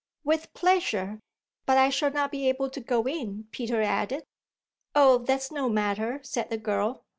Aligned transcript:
"With 0.23 0.51
pleasure. 0.55 1.19
But 1.67 1.77
I 1.77 1.91
shall 1.91 2.09
not 2.09 2.31
be 2.31 2.49
able 2.49 2.71
to 2.71 2.79
go 2.79 3.03
in," 3.07 3.45
Peter 3.51 3.83
added. 3.83 4.23
"Oh 4.95 5.19
that's 5.19 5.51
no 5.51 5.69
matter," 5.69 6.21
said 6.23 6.49
the 6.49 6.57
girl. 6.57 7.05